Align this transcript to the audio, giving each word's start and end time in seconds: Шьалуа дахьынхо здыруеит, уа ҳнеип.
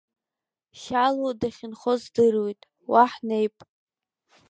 Шьалуа 0.79 1.31
дахьынхо 1.39 1.93
здыруеит, 2.01 2.61
уа 2.89 3.03
ҳнеип. 3.11 3.55